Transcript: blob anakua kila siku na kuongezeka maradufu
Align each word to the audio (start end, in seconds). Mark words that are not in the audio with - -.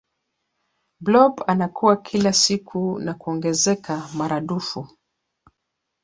blob 0.99 1.43
anakua 1.47 1.97
kila 1.97 2.33
siku 2.33 2.99
na 2.99 3.13
kuongezeka 3.13 4.09
maradufu 4.15 4.87